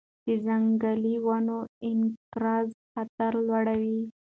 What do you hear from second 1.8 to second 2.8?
انقراض